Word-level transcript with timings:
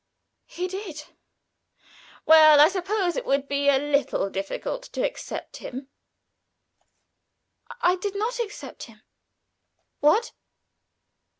"He 0.47 0.67
did." 0.67 1.03
"Well, 2.25 2.59
I 2.59 2.69
suppose 2.69 3.15
it 3.15 3.23
would 3.23 3.47
be 3.47 3.69
a 3.69 3.77
little 3.77 4.31
difficult 4.31 4.81
to 4.93 5.05
accept 5.05 5.57
him." 5.57 5.89
"I 7.81 7.97
did 7.97 8.15
not 8.15 8.39
accept 8.39 8.85
him." 8.85 9.03
"What?" 9.99 10.31